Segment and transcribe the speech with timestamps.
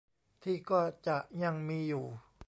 [0.43, 2.05] ที่ก็จะยังมีอยู่